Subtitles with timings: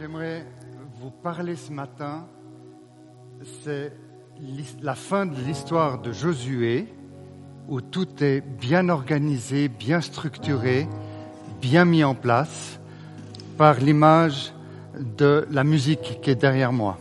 [0.00, 0.46] j'aimerais
[0.98, 2.26] vous parler ce matin,
[3.62, 3.92] c'est
[4.80, 6.86] la fin de l'histoire de Josué,
[7.68, 10.88] où tout est bien organisé, bien structuré,
[11.60, 12.80] bien mis en place
[13.58, 14.54] par l'image
[14.98, 16.96] de la musique qui est derrière moi.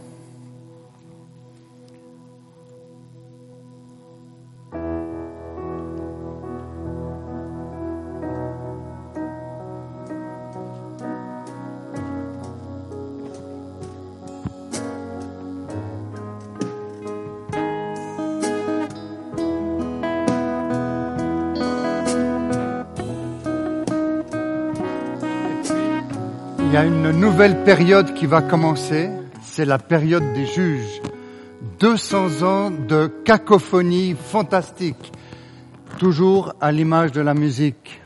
[26.70, 29.10] Il y a une nouvelle période qui va commencer,
[29.42, 31.02] c'est la période des juges.
[31.80, 35.12] 200 ans de cacophonie fantastique,
[35.98, 38.02] toujours à l'image de la musique.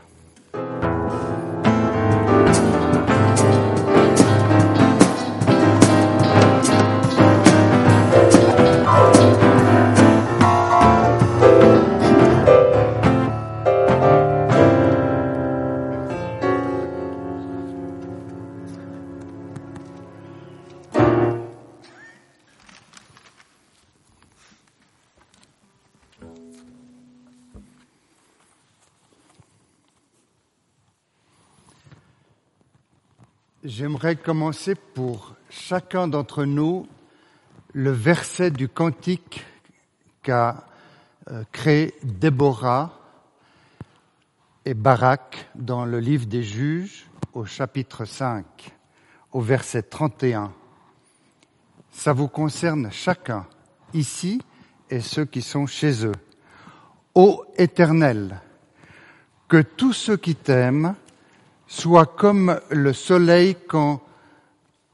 [33.64, 36.86] J'aimerais commencer pour chacun d'entre nous
[37.72, 39.42] le verset du cantique
[40.22, 40.66] qu'a
[41.30, 43.00] euh, créé Déborah
[44.66, 48.44] et Barak dans le livre des juges au chapitre 5,
[49.32, 50.52] au verset 31.
[51.90, 53.46] Ça vous concerne chacun,
[53.94, 54.42] ici
[54.90, 56.16] et ceux qui sont chez eux.
[57.14, 58.42] Ô Éternel,
[59.48, 60.96] que tous ceux qui t'aiment
[61.74, 64.00] soit comme le soleil quand,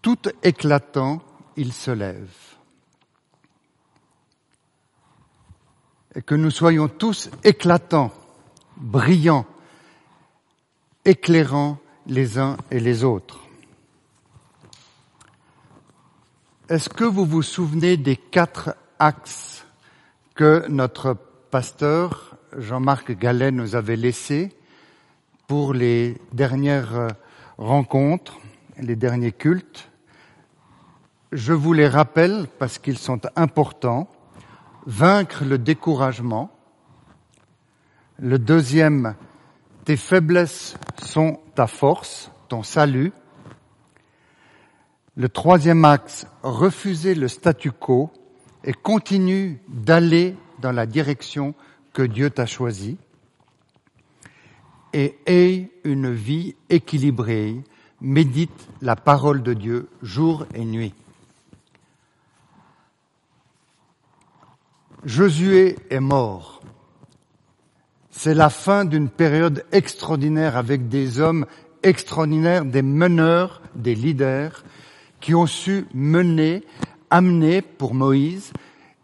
[0.00, 1.23] tout éclatant,
[1.56, 2.31] il se lève.
[6.14, 8.13] Et que nous soyons tous éclatants,
[8.79, 9.45] brillants,
[11.05, 13.41] éclairants les uns et les autres.
[16.70, 19.67] Est-ce que vous vous souvenez des quatre axes
[20.35, 21.14] que notre
[21.51, 24.51] pasteur Jean-Marc Gallet nous avait laissés
[25.50, 27.08] pour les dernières euh,
[27.58, 28.38] rencontres,
[28.78, 29.90] les derniers cultes.
[31.33, 34.08] Je vous les rappelle parce qu'ils sont importants.
[34.86, 36.52] Vaincre le découragement.
[38.20, 39.16] Le deuxième,
[39.84, 43.12] tes faiblesses sont ta force, ton salut.
[45.17, 48.12] Le troisième axe, refuser le statu quo
[48.62, 51.55] et continue d'aller dans la direction
[51.92, 52.98] que Dieu t'a choisie
[54.92, 57.56] et aie une vie équilibrée,
[58.01, 60.95] médite la parole de Dieu jour et nuit.
[65.05, 66.61] Josué est mort.
[68.11, 71.46] C'est la fin d'une période extraordinaire avec des hommes
[71.83, 74.64] extraordinaires, des meneurs, des leaders
[75.20, 76.62] qui ont su mener,
[77.08, 78.52] amener pour Moïse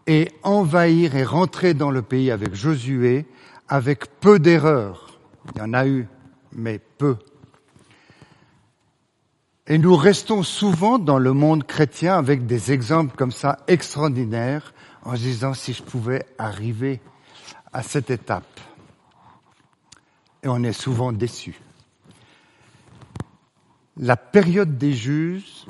[0.06, 3.26] et envahir et rentrer dans le pays avec Josué
[3.68, 5.05] avec peu d'erreurs
[5.54, 6.08] il y en a eu,
[6.52, 7.16] mais peu.
[9.68, 15.16] Et nous restons souvent dans le monde chrétien avec des exemples comme ça extraordinaires en
[15.16, 17.00] se disant si je pouvais arriver
[17.72, 18.60] à cette étape.
[20.42, 21.60] Et on est souvent déçu.
[23.96, 25.66] La période des juges,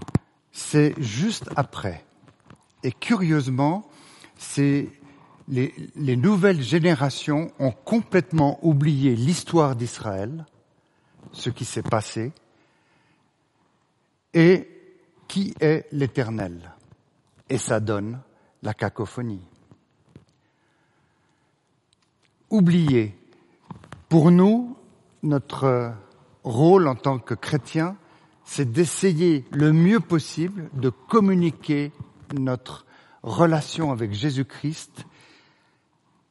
[0.53, 2.05] c'est juste après.
[2.83, 3.89] Et curieusement,
[4.37, 4.89] c'est
[5.49, 10.45] les, nouvelles générations ont complètement oublié l'histoire d'Israël,
[11.33, 12.33] ce qui s'est passé,
[14.35, 14.69] et
[15.29, 16.73] qui est l'Éternel.
[17.49, 18.21] Et ça donne
[18.63, 19.47] la cacophonie.
[22.51, 23.17] Oublier.
[24.09, 24.77] Pour nous,
[25.23, 25.93] notre
[26.45, 27.97] rôle en tant que chrétien,
[28.45, 31.93] c'est d'essayer le mieux possible de communiquer
[32.35, 32.87] notre
[33.23, 35.07] relation avec Jésus-Christ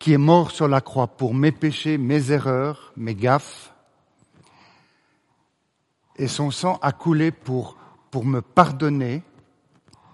[0.05, 3.73] qui est mort sur la croix pour mes péchés, mes erreurs, mes gaffes,
[6.15, 7.75] et son sang a coulé pour,
[8.11, 9.23] pour me pardonner,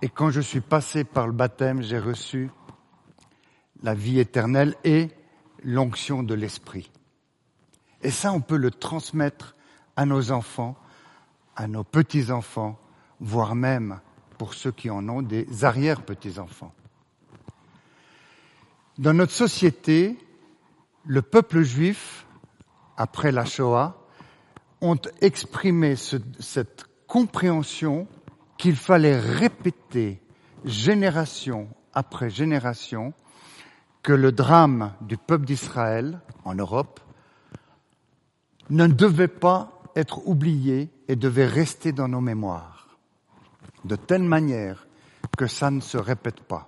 [0.02, 2.52] et quand je suis passé par le baptême, j'ai reçu
[3.84, 5.10] la vie éternelle et
[5.62, 6.90] l'onction de l'Esprit.
[8.02, 9.58] Et ça, on peut le transmettre
[9.98, 10.78] à nos enfants,
[11.58, 12.80] à nos petits-enfants,
[13.20, 14.00] voire même
[14.38, 16.72] pour ceux qui en ont des arrière-petits-enfants.
[19.02, 20.16] Dans notre société,
[21.08, 22.28] le peuple juif,
[22.98, 23.98] après la Shoah,
[24.80, 28.08] ont exprimé ce, cette compréhension
[28.60, 30.22] qu'il fallait répéter
[30.66, 33.16] génération après génération
[34.04, 37.00] que le drame du peuple d'Israël en Europe
[38.70, 43.00] ne devait pas être oublié et devait rester dans nos mémoires,
[43.84, 44.86] de telle manière
[45.40, 46.68] que ça ne se répète pas.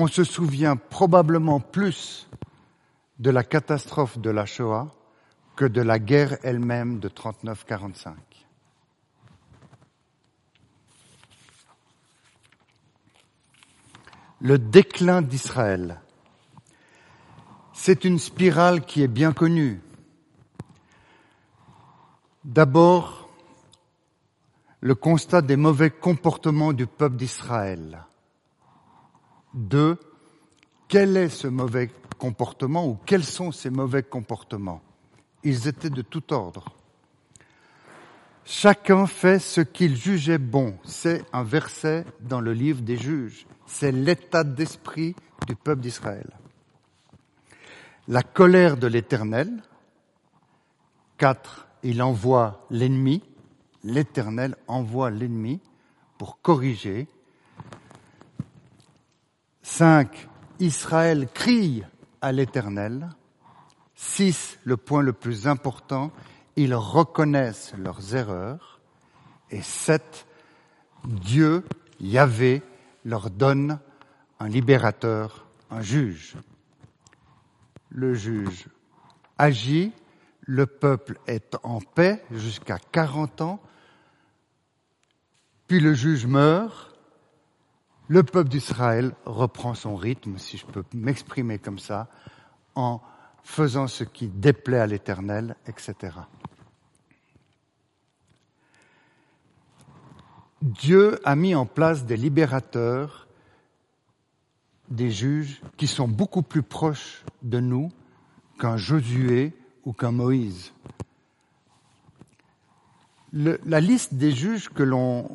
[0.00, 2.28] On se souvient probablement plus
[3.18, 4.94] de la catastrophe de la Shoah
[5.56, 8.12] que de la guerre elle-même de 39-45.
[14.40, 16.00] Le déclin d'Israël.
[17.72, 19.80] C'est une spirale qui est bien connue.
[22.44, 23.28] D'abord,
[24.78, 28.04] le constat des mauvais comportements du peuple d'Israël.
[29.58, 29.98] Deux,
[30.86, 34.80] quel est ce mauvais comportement ou quels sont ces mauvais comportements
[35.42, 36.76] Ils étaient de tout ordre.
[38.44, 40.78] Chacun fait ce qu'il jugeait bon.
[40.84, 43.48] C'est un verset dans le livre des juges.
[43.66, 45.16] C'est l'état d'esprit
[45.48, 46.30] du peuple d'Israël.
[48.06, 49.50] La colère de l'Éternel.
[51.16, 53.24] Quatre, il envoie l'ennemi.
[53.82, 55.60] L'Éternel envoie l'ennemi
[56.16, 57.08] pour corriger.
[59.70, 60.28] Cinq,
[60.60, 61.84] Israël crie
[62.22, 63.10] à l'Éternel.
[63.94, 66.10] Six, le point le plus important,
[66.56, 68.80] ils reconnaissent leurs erreurs.
[69.50, 70.26] Et sept,
[71.04, 71.64] Dieu,
[72.00, 72.62] Yahvé,
[73.04, 73.78] leur donne
[74.40, 76.34] un libérateur, un juge.
[77.90, 78.68] Le juge
[79.36, 79.92] agit,
[80.40, 83.60] le peuple est en paix jusqu'à 40 ans,
[85.68, 86.97] puis le juge meurt,
[88.08, 92.08] le peuple d'Israël reprend son rythme, si je peux m'exprimer comme ça,
[92.74, 93.00] en
[93.42, 96.16] faisant ce qui déplaît à l'Éternel, etc.
[100.62, 103.28] Dieu a mis en place des libérateurs,
[104.88, 107.90] des juges qui sont beaucoup plus proches de nous
[108.58, 109.54] qu'un Josué
[109.84, 110.72] ou qu'un Moïse.
[113.32, 114.84] La liste des juges que,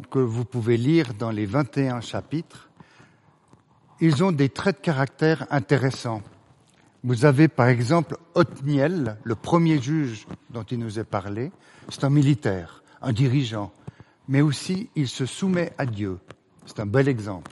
[0.09, 2.69] que vous pouvez lire dans les 21 chapitres,
[3.99, 6.23] ils ont des traits de caractère intéressants.
[7.03, 11.51] Vous avez par exemple Othniel, le premier juge dont il nous est parlé,
[11.89, 13.71] c'est un militaire, un dirigeant,
[14.27, 16.17] mais aussi il se soumet à Dieu.
[16.65, 17.51] C'est un bel exemple.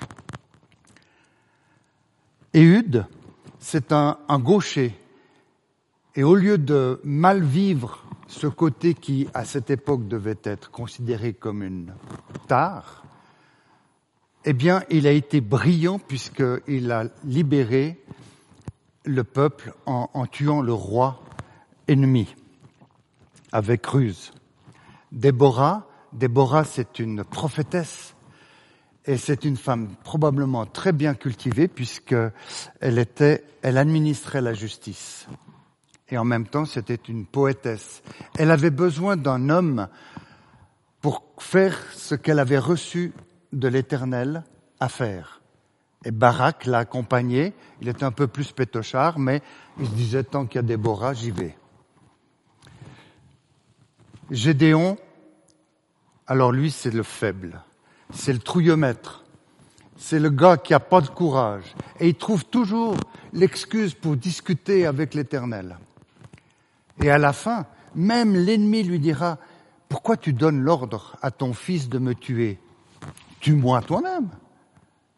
[2.53, 3.05] Éhude,
[3.59, 4.97] c'est un, un gaucher.
[6.15, 8.00] Et au lieu de mal vivre
[8.31, 11.93] ce côté qui, à cette époque, devait être considéré comme une
[12.47, 13.03] tare,
[14.45, 18.01] eh bien, il a été brillant puisqu'il a libéré
[19.03, 21.21] le peuple en, tuant le roi
[21.89, 22.33] ennemi
[23.51, 24.31] avec ruse.
[25.11, 28.15] Déborah, Déborah, c'est une prophétesse
[29.05, 35.27] et c'est une femme probablement très bien cultivée puisqu'elle était, elle administrait la justice.
[36.11, 38.03] Et en même temps, c'était une poétesse.
[38.37, 39.87] Elle avait besoin d'un homme
[40.99, 43.13] pour faire ce qu'elle avait reçu
[43.53, 44.43] de l'Éternel
[44.79, 45.41] à faire.
[46.03, 47.53] Et Barak l'a accompagné.
[47.81, 49.41] Il était un peu plus pétochard, mais
[49.79, 51.55] il se disait tant qu'il y a Déborah, j'y vais.
[54.29, 54.97] Gédéon,
[56.27, 57.61] alors lui, c'est le faible.
[58.13, 59.23] C'est le trouillomètre.
[59.97, 61.75] C'est le gars qui a pas de courage.
[61.99, 62.97] Et il trouve toujours
[63.33, 65.77] l'excuse pour discuter avec l'éternel.
[67.01, 67.65] Et à la fin,
[67.95, 69.37] même l'ennemi lui dira,
[69.89, 72.59] pourquoi tu donnes l'ordre à ton fils de me tuer?
[73.39, 74.29] Tue-moi toi-même.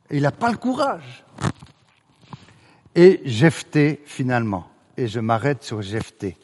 [0.10, 1.24] Il n'a pas le courage.
[2.96, 4.68] Et Jephthé, finalement.
[4.98, 6.38] Et je m'arrête sur Jephthé.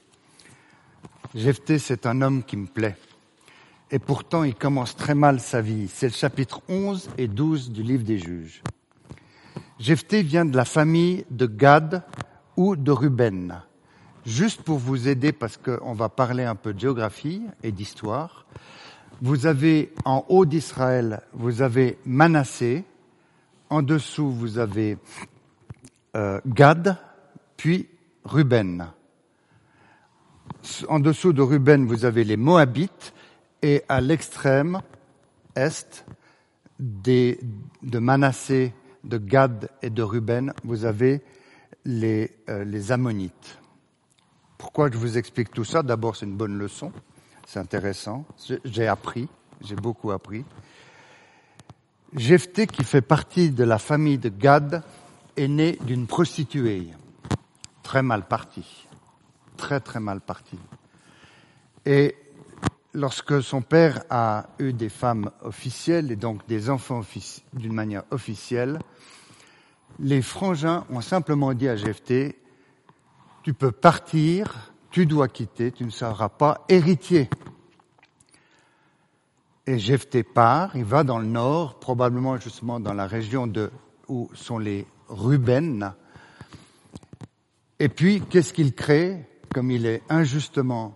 [1.36, 2.98] Jephthé, c'est un homme qui me plaît
[3.92, 5.88] et pourtant il commence très mal sa vie.
[5.88, 8.62] C'est le chapitre 11 et 12 du livre des juges.
[9.80, 12.04] Jephthé vient de la famille de Gad
[12.58, 13.62] ou de Ruben.
[14.30, 18.46] Juste pour vous aider, parce qu'on va parler un peu de géographie et d'histoire,
[19.24, 22.84] vous avez en haut d'Israël, vous avez Manassé,
[23.72, 25.00] en dessous vous avez
[26.16, 26.96] euh, Gad,
[27.58, 27.90] puis
[28.24, 28.92] Ruben.
[30.88, 33.16] En dessous de Ruben, vous avez les Moabites,
[33.64, 34.80] et à l'extrême
[35.56, 36.06] est
[36.78, 41.24] de Manassé, de Gad et de Ruben, vous avez
[41.84, 43.60] les, euh, les Ammonites.
[44.60, 45.82] Pourquoi je vous explique tout ça?
[45.84, 46.92] D'abord, c'est une bonne leçon,
[47.48, 48.26] c'est intéressant.
[48.66, 49.30] J'ai appris,
[49.62, 50.44] j'ai beaucoup appris.
[52.14, 54.84] Jephthé, qui fait partie de la famille de Gad,
[55.38, 56.90] est né d'une prostituée,
[57.84, 58.86] très mal partie,
[59.56, 60.60] très très mal partie.
[61.86, 62.18] Et
[62.94, 67.02] lorsque son père a eu des femmes officielles et donc des enfants
[67.54, 68.80] d'une manière officielle,
[70.00, 72.38] les frangins ont simplement dit à Jephthé,
[73.50, 77.32] tu peux partir, tu dois quitter, tu ne seras pas héritier.
[79.66, 83.72] Et Jephthé part, il va dans le nord, probablement justement dans la région de,
[84.08, 85.96] où sont les Ruben.
[87.80, 90.96] Et puis, qu'est-ce qu'il crée Comme il est injustement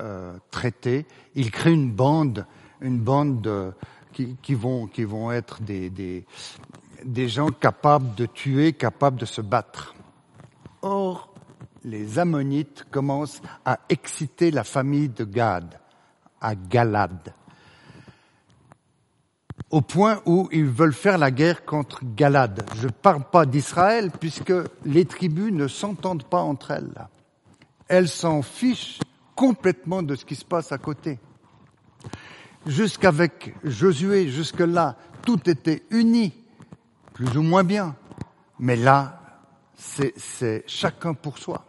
[0.00, 2.46] euh, traité, il crée une bande,
[2.80, 3.72] une bande de,
[4.12, 6.26] qui, qui, vont, qui vont être des, des,
[7.04, 9.94] des gens capables de tuer, capables de se battre.
[10.82, 11.32] Or,
[11.86, 15.80] les Ammonites commencent à exciter la famille de Gad,
[16.40, 17.32] à Galad
[19.70, 22.64] au point où ils veulent faire la guerre contre Galad.
[22.76, 24.52] Je ne parle pas d'Israël puisque
[24.84, 27.08] les tribus ne s'entendent pas entre elles.
[27.88, 29.00] Elles s'en fichent
[29.34, 31.18] complètement de ce qui se passe à côté.
[32.66, 36.32] Jusqu'avec Josué, jusque-là, tout était uni,
[37.12, 37.94] plus ou moins bien.
[38.58, 39.20] Mais là,
[39.76, 41.64] c'est chacun pour soi.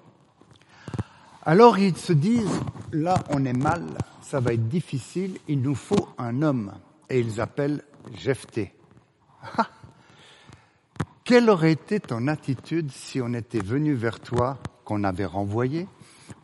[1.49, 2.59] Alors ils se disent,
[2.91, 3.85] là on est mal,
[4.21, 6.73] ça va être difficile, il nous faut un homme
[7.09, 8.73] et ils appellent Jephthé.
[9.57, 9.69] Ah
[11.23, 15.87] Quelle aurait été ton attitude si on était venu vers toi, qu'on avait renvoyé,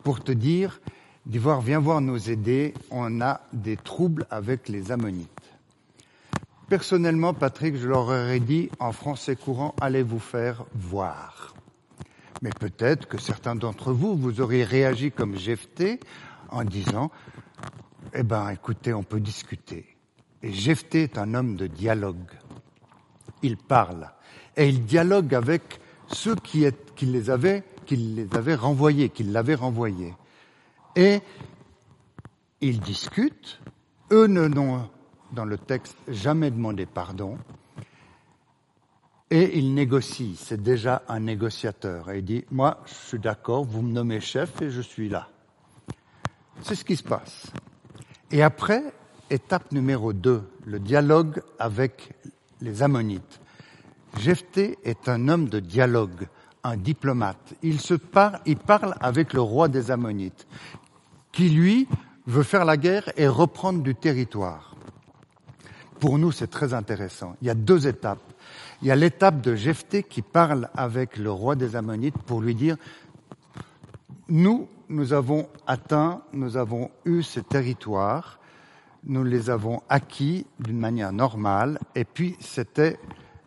[0.04, 0.80] pour te dire,
[1.26, 5.28] d'Ivoire, viens voir nous aider, on a des troubles avec les Ammonites.
[6.70, 11.53] Personnellement, Patrick, je leur aurais dit en français courant, allez vous faire voir.
[12.44, 15.98] Mais peut-être que certains d'entre vous, vous auriez réagi comme Jephthé
[16.50, 17.10] en disant,
[18.12, 19.96] eh ben, écoutez, on peut discuter.
[20.42, 22.32] Et Jephthé est un homme de dialogue.
[23.40, 24.10] Il parle.
[24.58, 26.66] Et il dialogue avec ceux qui,
[27.06, 30.12] les avaient, qui les renvoyés, qui l'avaient renvoyé.
[30.96, 31.22] Et
[32.60, 33.58] ils discutent.
[34.12, 34.90] Eux ne n'ont,
[35.32, 37.38] dans le texte, jamais demandé pardon.
[39.30, 40.36] Et il négocie.
[40.38, 42.10] C'est déjà un négociateur.
[42.10, 45.28] Et il dit, moi, je suis d'accord, vous me nommez chef et je suis là.
[46.62, 47.52] C'est ce qui se passe.
[48.30, 48.82] Et après,
[49.30, 52.12] Étape numéro 2, le dialogue avec
[52.60, 53.40] les Ammonites.
[54.18, 56.28] Jephthé est un homme de dialogue,
[56.62, 57.54] un diplomate.
[57.62, 60.46] Il se parle, il parle avec le roi des Ammonites,
[61.32, 61.88] qui lui
[62.26, 64.76] veut faire la guerre et reprendre du territoire.
[66.00, 67.36] Pour nous, c'est très intéressant.
[67.40, 68.33] Il y a deux étapes.
[68.82, 72.54] Il y a l'étape de Jephthé qui parle avec le roi des Ammonites pour lui
[72.54, 72.76] dire,
[74.28, 78.38] nous, nous avons atteint, nous avons eu ce territoire,
[79.04, 82.98] nous les avons acquis d'une manière normale, et puis c'était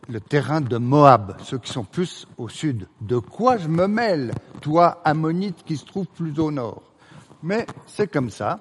[0.09, 2.87] le terrain de Moab, ceux qui sont plus au sud.
[3.01, 6.81] De quoi je me mêle, toi, Ammonites qui se trouve plus au nord?
[7.43, 8.59] Mais c'est comme ça.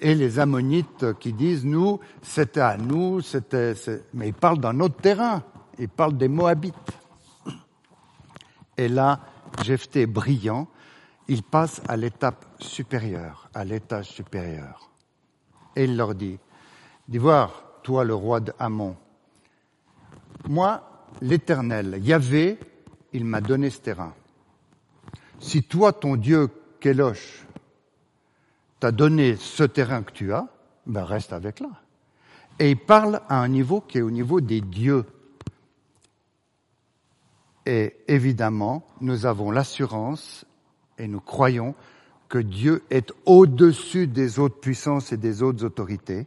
[0.00, 3.74] Et les Ammonites qui disent, nous, c'était à nous, c'était...
[4.12, 5.42] Mais ils parlent d'un autre terrain,
[5.78, 6.74] ils parlent des Moabites.
[8.76, 9.20] Et là,
[9.62, 10.66] Jephthé brillant,
[11.28, 14.90] il passe à l'étape supérieure, à l'étage supérieur.
[15.76, 16.38] Et il leur dit,
[17.08, 18.96] voir, toi le roi d'Amon,
[20.48, 22.58] moi, l'Éternel, Yahvé,
[23.12, 24.12] il m'a donné ce terrain.
[25.38, 26.48] Si toi, ton Dieu,
[26.80, 27.46] Kéloche,
[28.80, 30.46] t'a donné ce terrain que tu as,
[30.86, 31.70] ben reste avec là.
[32.58, 35.04] Et il parle à un niveau qui est au niveau des dieux.
[37.66, 40.44] Et évidemment, nous avons l'assurance
[40.98, 41.74] et nous croyons
[42.28, 46.26] que Dieu est au-dessus des autres puissances et des autres autorités.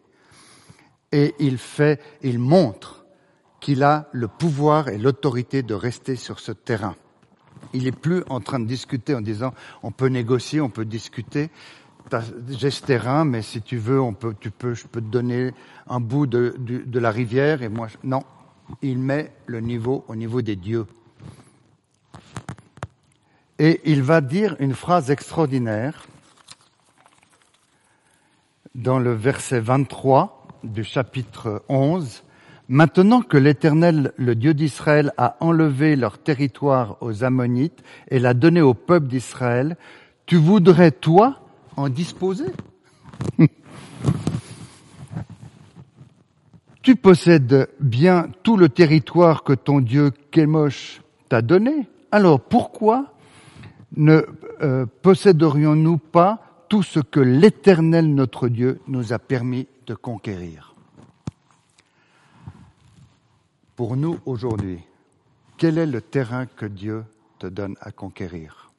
[1.12, 3.06] Et il fait, il montre
[3.60, 6.96] qu'il a le pouvoir et l'autorité de rester sur ce terrain.
[7.74, 9.53] Il n'est plus en train de discuter en disant
[9.84, 11.50] on peut négocier, on peut discuter.
[12.50, 15.53] J'ai ce terrain, mais si tu veux, on peut, tu peux, je peux te donner
[15.88, 18.24] un bout de, de, de la rivière et moi, non.
[18.82, 20.86] Il met le niveau au niveau des dieux.
[23.60, 26.06] Et il va dire une phrase extraordinaire
[28.76, 32.24] dans le verset 23 du chapitre 11.
[32.70, 38.62] Maintenant que l'Éternel, le Dieu d'Israël, a enlevé leur territoire aux Ammonites et l'a donné
[38.62, 39.76] au peuple d'Israël,
[40.28, 41.40] tu voudrais, toi,
[41.76, 42.52] en disposer?
[46.84, 51.86] Tu possèdes bien tout le territoire que ton Dieu Kémosh t'a donné.
[52.14, 53.16] Alors pourquoi
[53.96, 54.22] ne
[54.62, 60.75] euh, posséderions-nous pas tout ce que l'Éternel notre Dieu nous a permis de conquérir?
[63.75, 64.82] Pour nous aujourd'hui,
[65.58, 67.06] quel est le terrain que Dieu
[67.39, 68.72] te donne à conquérir?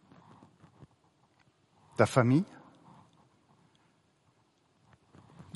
[1.97, 2.45] Ta famille?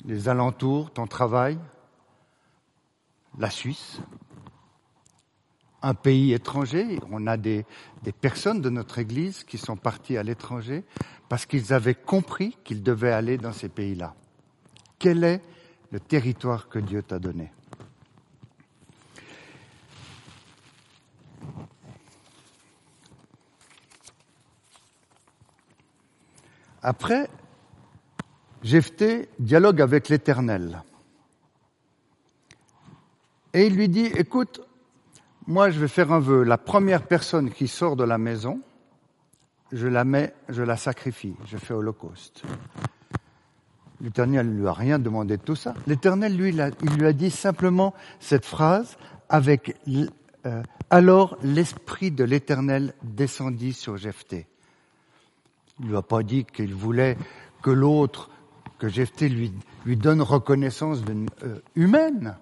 [0.05, 1.57] Les alentours, ton travail,
[3.37, 3.99] la Suisse,
[5.83, 6.99] un pays étranger.
[7.11, 7.65] On a des,
[8.21, 10.83] personnes de notre Église qui sont parties à l'étranger
[11.29, 14.15] parce qu'ils avaient compris qu'ils devaient aller dans ces pays-là.
[14.97, 15.41] Quel est
[15.91, 17.51] le territoire que Dieu t'a donné?
[26.81, 27.29] Après,
[28.61, 30.83] Jephthé dialogue avec l'Éternel.
[33.53, 34.61] Et il lui dit, écoute,
[35.47, 36.43] moi je vais faire un vœu.
[36.43, 38.59] La première personne qui sort de la maison,
[39.71, 42.43] je la mets, je la sacrifie, je fais holocauste.
[44.01, 45.73] L'Éternel ne lui a rien demandé de tout ça.
[45.87, 48.97] L'Éternel, lui, il lui a dit simplement cette phrase
[49.29, 49.77] avec
[50.45, 54.47] euh, alors l'esprit de l'Éternel descendit sur Jephthé.
[55.79, 57.17] Il lui a pas dit qu'il voulait
[57.61, 58.29] que l'autre,
[58.77, 59.53] que Jephthé lui,
[59.85, 60.99] lui donne reconnaissance
[61.43, 62.37] euh, humaine.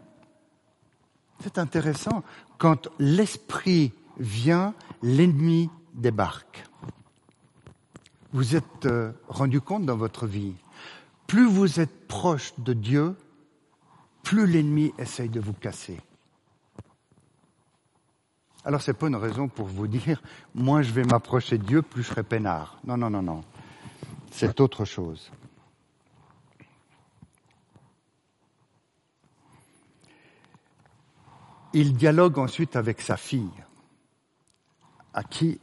[1.42, 2.24] C'est intéressant.
[2.62, 6.64] Quand l'esprit vient, l'ennemi débarque.
[8.34, 10.54] Vous êtes euh, rendu compte dans votre vie,
[11.26, 13.16] plus vous êtes proche de Dieu,
[14.22, 16.00] plus l'ennemi essaye de vous casser.
[18.64, 20.22] Alors c'est pas une raison pour vous dire,
[20.54, 22.78] moins je vais m'approcher de Dieu, plus je serai peinard.
[22.86, 23.42] Non, non, non, non.
[24.30, 25.32] C'est autre chose.
[31.74, 33.64] Il dialogue ensuite avec sa fille,
[35.14, 35.60] à qui,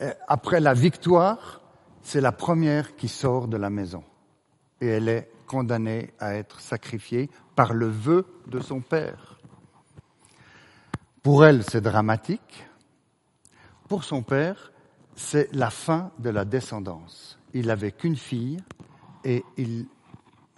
[0.00, 1.60] euh, après la victoire,
[2.02, 4.04] c'est la première qui sort de la maison.
[4.80, 9.38] Et elle est condamnée à être sacrifiée par le vœu de son père.
[11.22, 12.66] Pour elle, c'est dramatique.
[13.88, 14.72] Pour son père,
[15.14, 17.38] c'est la fin de la descendance.
[17.52, 18.58] Il n'avait qu'une fille
[19.22, 19.86] et il,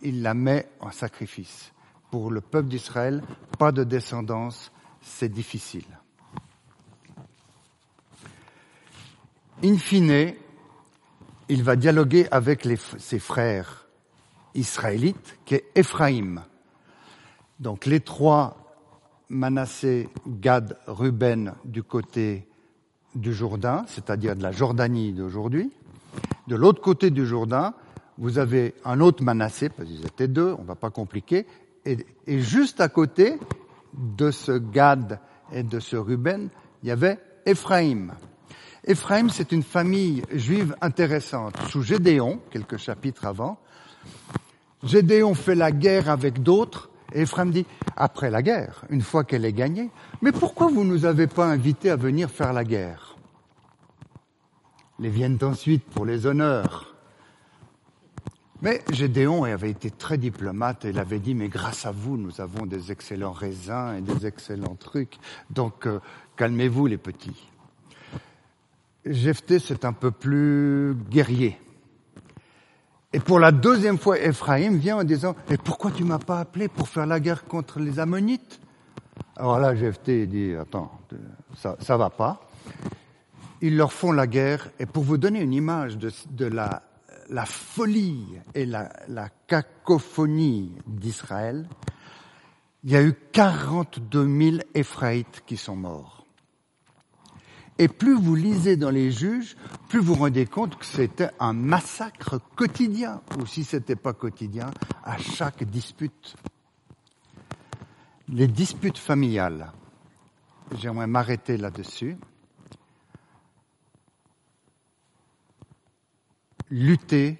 [0.02, 1.72] il la met en sacrifice.
[2.10, 3.22] Pour le peuple d'Israël,
[3.58, 4.72] pas de descendance,
[5.06, 5.86] c'est difficile.
[9.64, 10.34] In fine,
[11.48, 13.86] il va dialoguer avec ses frères
[14.54, 16.42] israélites, qui est Éphraïm.
[17.60, 18.62] Donc les trois
[19.28, 22.46] Manassé, Gad, Ruben du côté
[23.14, 25.72] du Jourdain, c'est-à-dire de la Jordanie d'aujourd'hui.
[26.46, 27.74] De l'autre côté du Jourdain,
[28.18, 31.46] vous avez un autre Manassé, parce qu'ils étaient deux, on ne va pas compliquer,
[31.84, 33.38] et, et, juste à côté
[33.96, 35.20] de ce Gad
[35.52, 36.48] et de ce Ruben,
[36.82, 38.12] il y avait Éphraïm.
[38.84, 41.56] Éphraïm, c'est une famille juive intéressante.
[41.68, 43.58] Sous Gédéon, quelques chapitres avant,
[44.82, 49.44] Gédéon fait la guerre avec d'autres, et Ephraim dit, après la guerre, une fois qu'elle
[49.44, 49.90] est gagnée,
[50.22, 53.16] mais pourquoi vous ne nous avez pas invités à venir faire la guerre?
[54.98, 56.95] Les viennent ensuite pour les honneurs.
[58.62, 62.40] Mais Gédéon avait été très diplomate et il avait dit, mais grâce à vous, nous
[62.40, 65.18] avons des excellents raisins et des excellents trucs,
[65.50, 66.00] donc euh,
[66.36, 67.50] calmez-vous les petits.
[69.04, 71.58] Jephthé, c'est un peu plus guerrier.
[73.12, 76.68] Et pour la deuxième fois, Ephraim vient en disant, mais pourquoi tu m'as pas appelé
[76.68, 78.60] pour faire la guerre contre les Ammonites?
[79.36, 80.90] Alors là, Jephthé dit, attends,
[81.56, 82.48] ça, ça va pas.
[83.60, 86.82] Ils leur font la guerre, et pour vous donner une image de, de la,
[87.28, 88.88] la, folie et la,
[89.46, 91.68] cacophonie d'Israël,
[92.84, 96.24] il y a eu 42 000 Éphraïtes qui sont morts.
[97.78, 99.56] Et plus vous lisez dans les juges,
[99.88, 104.14] plus vous vous rendez compte que c'était un massacre quotidien, ou si ce n'était pas
[104.14, 104.70] quotidien,
[105.04, 106.36] à chaque dispute.
[108.28, 109.72] Les disputes familiales,
[110.78, 112.16] j'aimerais m'arrêter là-dessus.
[116.70, 117.38] Lutter,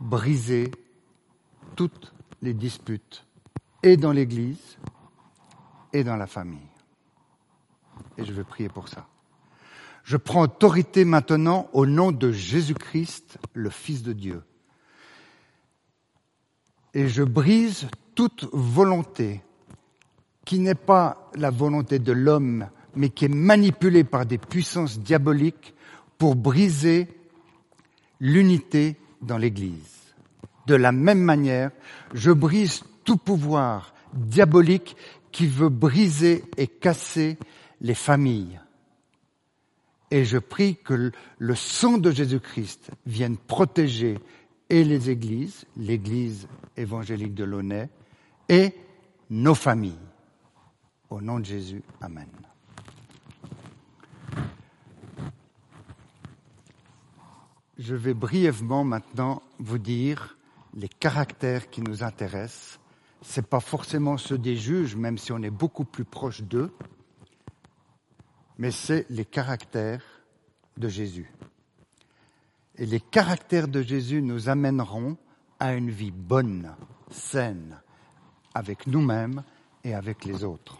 [0.00, 0.70] briser
[1.76, 3.26] toutes les disputes,
[3.82, 4.78] et dans l'Église,
[5.92, 6.58] et dans la famille.
[8.18, 9.06] Et je veux prier pour ça.
[10.04, 14.42] Je prends autorité maintenant au nom de Jésus-Christ, le Fils de Dieu.
[16.94, 19.42] Et je brise toute volonté
[20.44, 25.74] qui n'est pas la volonté de l'homme, mais qui est manipulée par des puissances diaboliques
[26.18, 27.08] pour briser
[28.22, 30.14] l'unité dans l'Église.
[30.66, 31.72] De la même manière,
[32.14, 34.96] je brise tout pouvoir diabolique
[35.32, 37.36] qui veut briser et casser
[37.80, 38.60] les familles,
[40.12, 44.18] et je prie que le sang de Jésus-Christ vienne protéger
[44.68, 47.88] et les églises, l'église évangélique de Launay,
[48.48, 48.72] et
[49.30, 49.98] nos familles.
[51.10, 52.28] Au nom de Jésus, Amen.
[57.84, 60.36] Je vais brièvement maintenant vous dire
[60.72, 62.78] les caractères qui nous intéressent.
[63.22, 66.72] C'est pas forcément ceux des juges, même si on est beaucoup plus proche d'eux,
[68.56, 70.04] mais c'est les caractères
[70.76, 71.32] de Jésus.
[72.76, 75.16] Et les caractères de Jésus nous amèneront
[75.58, 76.76] à une vie bonne,
[77.10, 77.80] saine,
[78.54, 79.42] avec nous-mêmes
[79.82, 80.78] et avec les autres.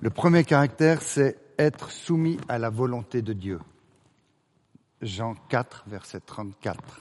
[0.00, 3.58] Le premier caractère, c'est être soumis à la volonté de Dieu.
[5.00, 6.98] Jean 4, verset 34.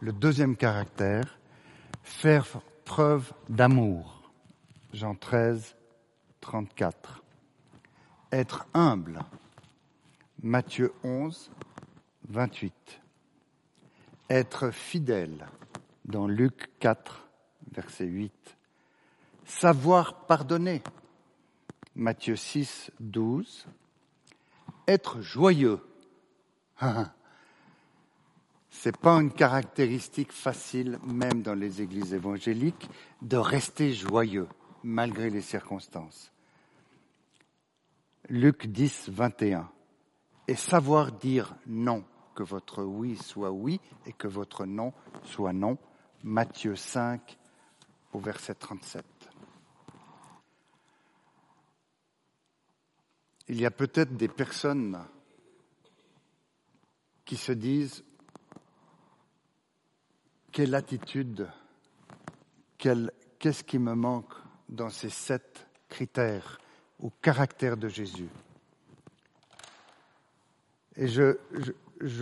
[0.00, 1.38] Le deuxième caractère,
[2.02, 4.32] faire preuve d'amour.
[4.92, 5.76] Jean 13,
[6.40, 7.22] 34.
[8.32, 9.20] Être humble.
[10.42, 11.52] Matthieu 11,
[12.30, 13.00] 28.
[14.28, 15.46] Être fidèle.
[16.04, 17.28] Dans Luc 4,
[17.70, 18.56] verset 8.
[19.44, 20.82] Savoir pardonner.
[21.94, 23.68] Matthieu 6, 12.
[24.88, 25.78] Être joyeux.
[28.70, 32.88] C'est pas une caractéristique facile, même dans les églises évangéliques,
[33.20, 34.48] de rester joyeux
[34.82, 36.32] malgré les circonstances.
[38.28, 39.70] Luc 10, 21.
[40.48, 44.92] Et savoir dire non, que votre oui soit oui et que votre non
[45.24, 45.78] soit non.
[46.24, 47.38] Matthieu 5
[48.12, 49.04] au verset 37.
[53.48, 54.98] Il y a peut-être des personnes
[57.24, 58.04] qui se disent
[60.50, 61.48] quelle attitude,
[62.78, 64.34] qu'est-ce qui me manque
[64.68, 66.58] dans ces sept critères
[67.00, 68.28] ou caractères de Jésus?
[70.96, 71.36] Et je,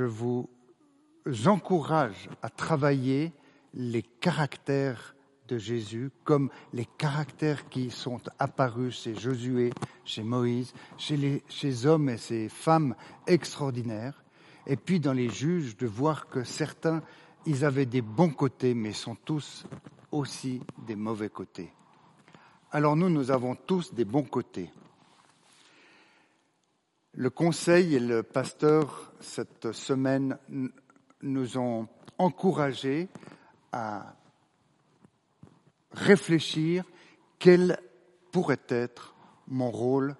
[0.04, 0.48] vous
[1.46, 3.32] encourage à travailler
[3.74, 5.16] les caractères
[5.48, 9.72] de Jésus comme les caractères qui sont apparus chez Josué,
[10.04, 12.94] chez Moïse, chez les hommes et ces femmes
[13.26, 14.19] extraordinaires,
[14.70, 17.02] et puis dans les juges de voir que certains,
[17.44, 19.66] ils avaient des bons côtés, mais sont tous
[20.12, 21.72] aussi des mauvais côtés.
[22.70, 24.70] Alors nous, nous avons tous des bons côtés.
[27.14, 30.38] Le conseil et le pasteur, cette semaine,
[31.20, 33.08] nous ont encouragés
[33.72, 34.14] à
[35.90, 36.84] réfléchir
[37.40, 37.76] quel
[38.30, 39.16] pourrait être
[39.48, 40.14] mon rôle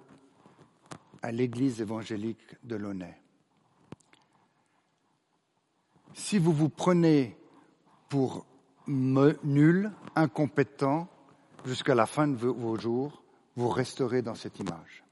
[1.21, 3.20] à l'Église évangélique de Launay.
[6.13, 7.37] Si vous vous prenez
[8.09, 8.45] pour
[8.87, 11.07] nul, incompétent,
[11.65, 13.23] jusqu'à la fin de vos jours,
[13.55, 15.03] vous resterez dans cette image.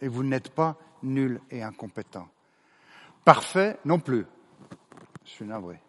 [0.00, 2.28] Et vous n'êtes pas nul et incompétent.
[3.24, 4.26] Parfait non plus.
[5.24, 5.80] Je suis navré.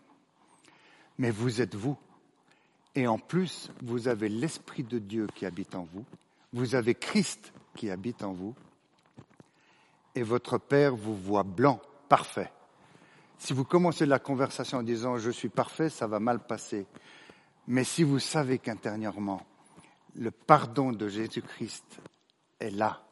[1.18, 1.98] Mais vous êtes vous.
[2.94, 6.06] Et en plus, vous avez l'Esprit de Dieu qui habite en vous,
[6.54, 8.56] vous avez Christ qui habite en vous,
[10.16, 12.52] et votre Père vous voit blanc, parfait.
[13.38, 16.88] Si vous commencez la conversation en disant je suis parfait, ça va mal passer.
[17.68, 19.46] Mais si vous savez qu'intérieurement,
[20.16, 22.00] le pardon de Jésus-Christ
[22.60, 23.04] est là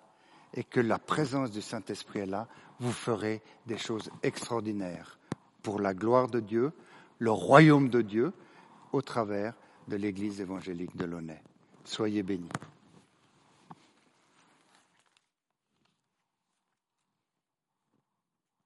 [0.53, 2.47] et que la présence du Saint-Esprit est là,
[2.79, 5.19] vous ferez des choses extraordinaires
[5.63, 6.71] pour la gloire de Dieu,
[7.19, 8.33] le royaume de Dieu,
[8.91, 9.55] au travers
[9.87, 11.41] de l'Église évangélique de Launay.
[11.83, 12.49] Soyez bénis.